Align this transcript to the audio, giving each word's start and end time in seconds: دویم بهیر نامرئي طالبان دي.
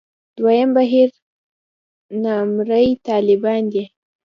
دویم 0.37 0.69
بهیر 0.77 1.09
نامرئي 2.23 2.91
طالبان 3.07 3.61
دي. 3.73 3.83